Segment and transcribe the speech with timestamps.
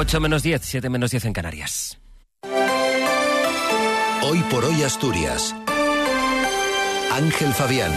[0.00, 1.98] 8 menos 10, 7 menos 10 en Canarias.
[4.22, 5.56] Hoy por hoy Asturias.
[7.10, 7.90] Ángel Fabián.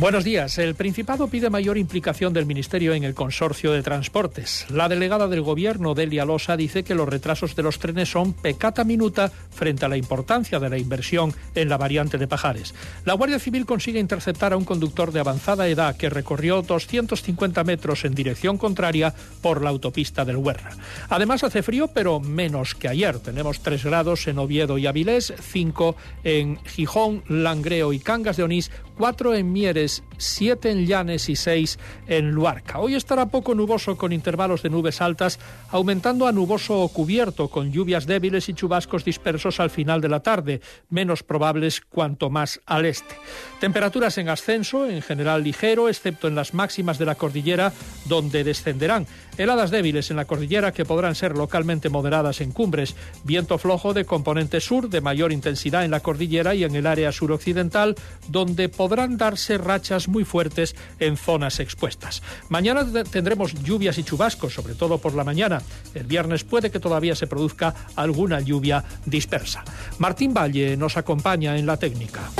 [0.00, 0.56] Buenos días.
[0.56, 4.64] El Principado pide mayor implicación del Ministerio en el consorcio de transportes.
[4.70, 8.82] La delegada del Gobierno, Delia Losa, dice que los retrasos de los trenes son pecata
[8.82, 12.74] minuta frente a la importancia de la inversión en la variante de Pajares.
[13.04, 18.06] La Guardia Civil consigue interceptar a un conductor de avanzada edad que recorrió 250 metros
[18.06, 19.12] en dirección contraria
[19.42, 20.70] por la autopista del Huerra.
[21.10, 23.18] Además hace frío, pero menos que ayer.
[23.18, 25.94] Tenemos 3 grados en Oviedo y Avilés, 5
[26.24, 31.78] en Gijón, Langreo y Cangas de Onís, 4 en Mieres, 7 en Llanes y 6
[32.06, 32.80] en Luarca.
[32.80, 35.38] Hoy estará poco nuboso con intervalos de nubes altas,
[35.70, 40.20] aumentando a nuboso o cubierto con lluvias débiles y chubascos dispersos al final de la
[40.20, 40.60] tarde,
[40.90, 43.16] menos probables cuanto más al este.
[43.58, 47.72] Temperaturas en ascenso, en general ligero, excepto en las máximas de la cordillera,
[48.04, 49.06] donde descenderán.
[49.38, 52.94] Heladas débiles en la cordillera que podrán ser localmente moderadas en cumbres.
[53.24, 57.10] Viento flojo de componente sur de mayor intensidad en la cordillera y en el área
[57.12, 57.94] suroccidental,
[58.28, 62.22] donde podrán darse rachas muy fuertes en zonas expuestas.
[62.48, 65.62] Mañana tendremos lluvias y chubascos, sobre todo por la mañana.
[65.94, 69.64] El viernes puede que todavía se produzca alguna lluvia dispersa.
[69.98, 72.30] Martín Valle nos acompaña en la técnica.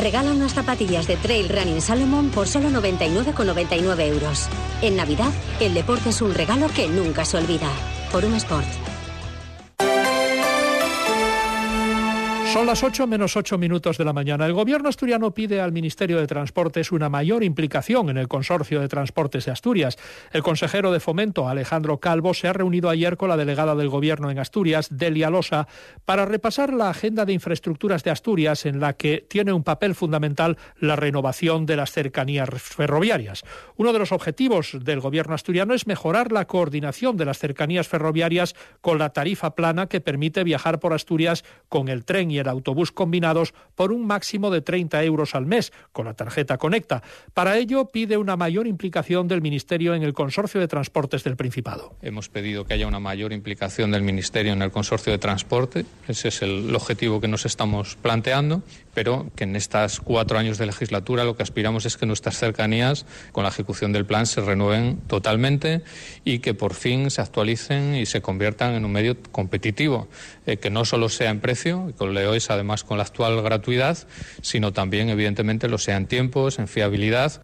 [0.00, 4.48] Regala unas zapatillas de Trail Running Salomon por solo 99,99 euros.
[4.80, 7.68] En Navidad, el deporte es un regalo que nunca se olvida.
[8.12, 8.97] Por un Sport.
[12.52, 14.46] Son las 8 menos 8 minutos de la mañana.
[14.46, 18.88] El gobierno asturiano pide al Ministerio de Transportes una mayor implicación en el Consorcio de
[18.88, 19.98] Transportes de Asturias.
[20.32, 24.30] El consejero de Fomento, Alejandro Calvo, se ha reunido ayer con la delegada del gobierno
[24.30, 25.68] en Asturias, Delia Losa,
[26.06, 30.56] para repasar la agenda de infraestructuras de Asturias en la que tiene un papel fundamental
[30.78, 33.44] la renovación de las cercanías ferroviarias.
[33.76, 38.54] Uno de los objetivos del gobierno asturiano es mejorar la coordinación de las cercanías ferroviarias
[38.80, 42.92] con la tarifa plana que permite viajar por Asturias con el tren y el autobús
[42.92, 47.02] combinados por un máximo de 30 euros al mes con la tarjeta Conecta.
[47.34, 51.94] Para ello pide una mayor implicación del Ministerio en el Consorcio de Transportes del Principado.
[52.02, 55.84] Hemos pedido que haya una mayor implicación del Ministerio en el Consorcio de Transporte.
[56.06, 58.62] Ese es el objetivo que nos estamos planteando,
[58.98, 63.06] pero que en estos cuatro años de legislatura lo que aspiramos es que nuestras cercanías,
[63.30, 65.82] con la ejecución del plan, se renueven totalmente
[66.24, 70.08] y que por fin se actualicen y se conviertan en un medio competitivo,
[70.46, 73.98] eh, que no solo sea en precio, con lo es además con la actual gratuidad,
[74.42, 77.42] sino también, evidentemente, lo sea en tiempos, en fiabilidad.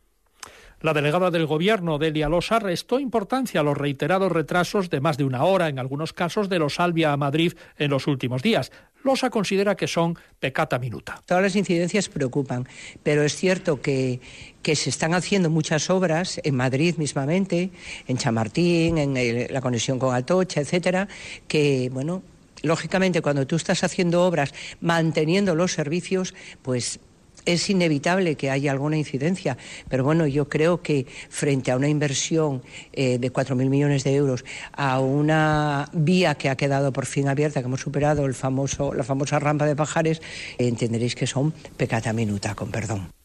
[0.85, 5.25] La delegada del Gobierno, Delia Losa, restó importancia a los reiterados retrasos de más de
[5.25, 8.71] una hora, en algunos casos, de los Albia a Madrid en los últimos días.
[9.03, 11.23] Losa considera que son pecata minuta.
[11.25, 12.69] Todas las incidencias preocupan,
[13.03, 14.21] pero es cierto que,
[14.63, 17.71] se están haciendo muchas obras en Madrid mismamente,
[18.07, 21.09] en Chamartín, en la conexión con Atocha, etcétera,
[21.49, 22.23] que, bueno,
[22.61, 24.53] lógicamente cuando tú estás haciendo obras
[24.83, 27.01] manteniendo los servicios, pues
[27.45, 29.57] es inevitable que haya alguna incidencia,
[29.89, 32.63] pero bueno, yo creo que frente a una inversión
[32.93, 37.61] eh, de 4.000 millones de euros, a una vía que ha quedado por fin abierta,
[37.61, 40.23] que hemos superado el famoso, la famosa rampa de Pajares,
[40.59, 43.24] entenderéis que son pecata minuta, con perdón.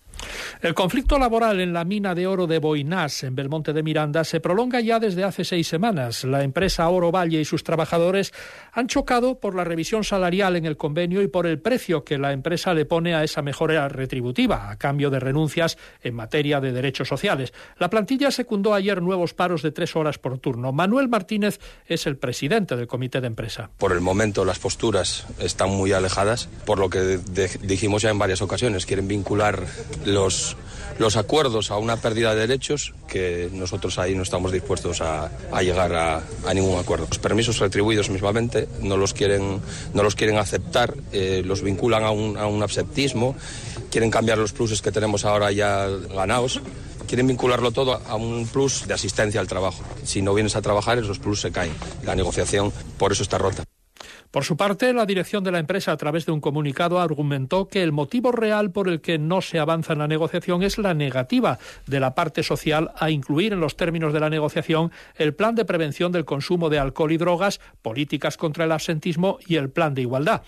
[0.62, 4.40] El conflicto laboral en la mina de oro de Boinás, en Belmonte de Miranda, se
[4.40, 6.24] prolonga ya desde hace seis semanas.
[6.24, 8.34] La empresa Oro Valle y sus trabajadores
[8.72, 12.34] han chocado por la revisión salarial en el convenio y por el precio que la
[12.34, 17.08] empresa le pone a esa mejora retributiva, a cambio de renuncias en materia de derechos
[17.08, 17.54] sociales.
[17.78, 20.72] La plantilla secundó ayer nuevos paros de tres horas por turno.
[20.72, 23.70] Manuel Martínez es el presidente del comité de empresa.
[23.78, 27.20] Por el momento las posturas están muy alejadas, por lo que
[27.62, 29.66] dijimos ya en varias ocasiones, quieren vincular
[30.06, 30.39] los,
[30.98, 35.30] los acuerdos a una pérdida de derechos que nosotros ahí no estamos dispuestos a,
[35.62, 37.08] llegar a, ningún acuerdo.
[37.08, 39.62] Los permisos retribuidos mismamente no los quieren,
[39.94, 43.36] no los quieren aceptar, eh, los vinculan a un, a un absentismo,
[43.90, 46.62] quieren cambiar los pluses que tenemos ahora ya ganados
[47.10, 49.84] quieren vincularlo todo a un plus de asistencia al trabajo.
[50.04, 51.74] Si no vienes a trabajar, esos plus se caen.
[52.06, 53.63] La negociación por eso está rota.
[54.31, 57.81] Por su parte, la dirección de la empresa, a través de un comunicado, argumentó que
[57.81, 61.58] el motivo real por el que no se avanza en la negociación es la negativa
[61.88, 65.66] de la parte social a incluir en los términos de la negociación el plan de
[65.66, 70.04] prevención del consumo de alcohol y drogas, políticas contra el absentismo y el plan de
[70.04, 70.44] igualdad.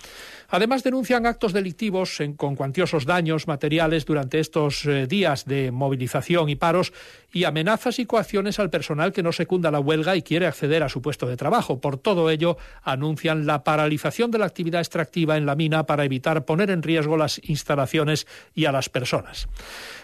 [0.50, 6.58] Además, denuncian actos delictivos con cuantiosos daños materiales durante estos eh, días de movilización y
[6.58, 6.92] paros
[7.32, 10.90] y amenazas y coacciones al personal que no secunda la huelga y quiere acceder a
[10.90, 11.80] su puesto de trabajo.
[11.80, 16.44] Por todo ello, anuncian la paralización de la actividad extractiva en la mina para evitar
[16.44, 19.48] poner en riesgo las instalaciones y a las personas.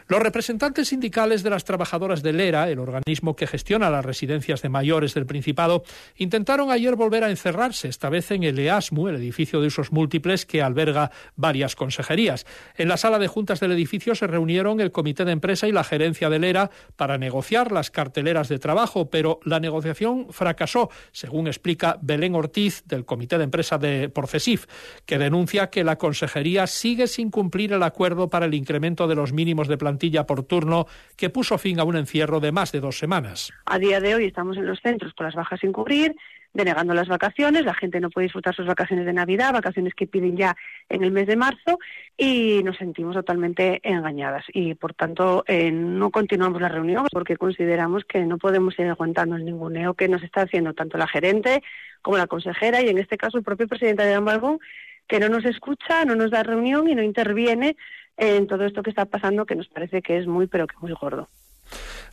[0.09, 4.69] Los representantes sindicales de las trabajadoras del ERA, el organismo que gestiona las residencias de
[4.69, 5.83] mayores del Principado,
[6.15, 10.45] intentaron ayer volver a encerrarse, esta vez en el EASMU, el edificio de usos múltiples
[10.45, 12.45] que alberga varias consejerías.
[12.77, 15.83] En la sala de juntas del edificio se reunieron el comité de empresa y la
[15.83, 21.99] gerencia del ERA para negociar las carteleras de trabajo, pero la negociación fracasó, según explica
[22.01, 24.65] Belén Ortiz del comité de empresa de Porcesif,
[25.05, 29.33] que denuncia que la consejería sigue sin cumplir el acuerdo para el incremento de los
[29.33, 32.97] mínimos de plantilla por turno que puso fin a un encierro de más de dos
[32.97, 33.51] semanas.
[33.65, 36.15] A día de hoy estamos en los centros con las bajas sin cubrir,
[36.53, 40.37] denegando las vacaciones, la gente no puede disfrutar sus vacaciones de Navidad, vacaciones que piden
[40.37, 40.55] ya
[40.89, 41.79] en el mes de marzo
[42.17, 48.05] y nos sentimos totalmente engañadas y por tanto eh, no continuamos la reunión porque consideramos
[48.05, 51.61] que no podemos seguir aguantando el ninguneo que nos está haciendo tanto la gerente
[52.01, 54.59] como la consejera y en este caso el propio presidente de Ambalgón
[55.07, 57.77] que no nos escucha, no nos da reunión y no interviene
[58.17, 60.93] en todo esto que está pasando que nos parece que es muy pero que muy
[60.93, 61.29] gordo.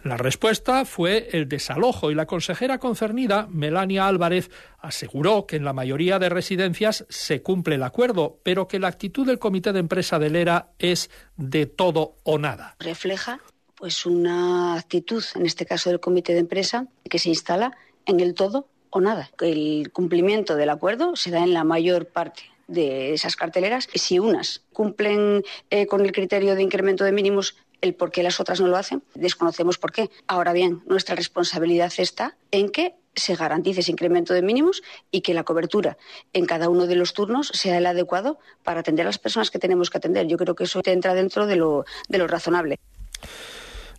[0.02, 5.72] La respuesta fue el desalojo y la consejera concernida, Melania Álvarez, aseguró que en la
[5.72, 10.18] mayoría de residencias se cumple el acuerdo, pero que la actitud del comité de empresa
[10.18, 12.76] del ERA es de todo o nada.
[12.80, 13.40] Refleja
[13.76, 17.76] pues una actitud, en este caso del comité de empresa, que se instala
[18.06, 19.30] en el todo o nada.
[19.40, 23.88] El cumplimiento del acuerdo se da en la mayor parte de esas carteleras.
[23.94, 28.40] Si unas cumplen eh, con el criterio de incremento de mínimos el por qué las
[28.40, 30.10] otras no lo hacen, desconocemos por qué.
[30.26, 35.34] Ahora bien, nuestra responsabilidad está en que se garantice ese incremento de mínimos y que
[35.34, 35.96] la cobertura
[36.32, 39.58] en cada uno de los turnos sea el adecuado para atender a las personas que
[39.58, 40.26] tenemos que atender.
[40.26, 42.80] Yo creo que eso entra dentro de lo, de lo razonable.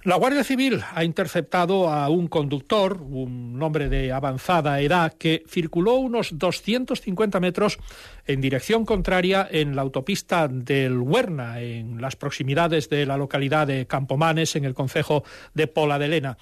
[0.06, 5.96] La Guardia Civil ha interceptado a un conductor, un hombre de avanzada edad, que circuló
[5.96, 7.80] unos 250 metros
[8.28, 13.88] en dirección contraria en la autopista del Huerna, en las proximidades de la localidad de
[13.88, 15.24] Campomanes, en el concejo
[15.56, 16.38] de Pola de Lena.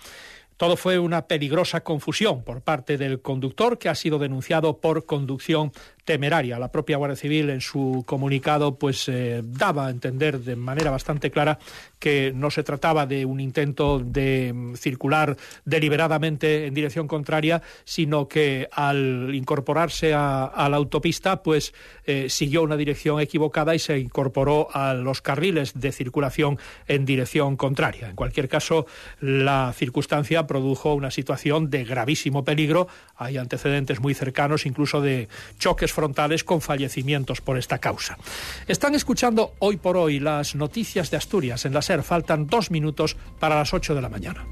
[0.64, 5.74] Todo fue una peligrosa confusión por parte del conductor que ha sido denunciado por conducción
[6.06, 6.60] temeraria.
[6.60, 11.32] La propia Guardia Civil en su comunicado pues eh, daba a entender de manera bastante
[11.32, 11.60] clara
[12.00, 18.28] que no se trataba de un intento de mm, circular deliberadamente en dirección contraria, sino
[18.28, 21.74] que al incorporarse a, la autopista pues
[22.06, 26.58] eh, siguió una dirección equivocada y se incorporó a los carriles de circulación
[26.88, 28.10] en dirección contraria.
[28.10, 28.86] En cualquier caso,
[29.22, 32.88] la circunstancia produjo una situación de gravísimo peligro.
[33.16, 35.28] Hay antecedentes muy cercanos, incluso de
[35.58, 38.20] choques frontales con fallecimientos por esta causa.
[38.68, 42.04] Están escuchando hoy por hoy las noticias de Asturias en la SER.
[42.04, 44.46] Faltan dos minutos para las ocho de la mañana.